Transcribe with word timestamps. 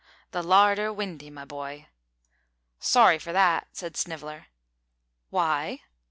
"The 0.31 0.41
larder 0.41 0.91
windy, 0.91 1.29
my 1.29 1.45
boy." 1.45 1.85
"Sorry 2.79 3.19
for 3.19 3.31
that," 3.33 3.67
said 3.73 3.95
Sniveller. 3.95 4.47
"Why?" 5.29 5.81